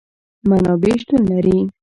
منابع 0.49 0.93
شتون 1.01 1.21
لري 1.29 1.59